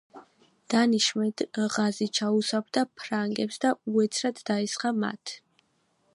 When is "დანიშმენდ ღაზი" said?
0.73-2.07